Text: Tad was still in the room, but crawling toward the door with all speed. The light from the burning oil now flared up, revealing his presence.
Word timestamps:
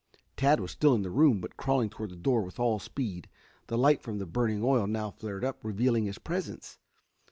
Tad 0.35 0.59
was 0.59 0.71
still 0.71 0.95
in 0.95 1.03
the 1.03 1.11
room, 1.11 1.41
but 1.41 1.57
crawling 1.57 1.87
toward 1.91 2.09
the 2.09 2.15
door 2.15 2.41
with 2.41 2.59
all 2.59 2.79
speed. 2.79 3.29
The 3.67 3.77
light 3.77 4.01
from 4.01 4.17
the 4.17 4.25
burning 4.25 4.63
oil 4.63 4.87
now 4.87 5.11
flared 5.11 5.45
up, 5.45 5.63
revealing 5.63 6.05
his 6.05 6.17
presence. 6.17 6.79